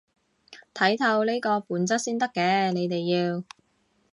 [0.73, 3.43] 睇透呢個本質先得嘅，你哋要